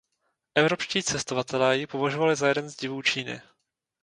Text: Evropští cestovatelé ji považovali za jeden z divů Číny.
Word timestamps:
Evropští 0.55 1.03
cestovatelé 1.03 1.77
ji 1.77 1.87
považovali 1.87 2.35
za 2.35 2.47
jeden 2.47 2.69
z 2.69 2.75
divů 2.75 3.01
Číny. 3.01 3.41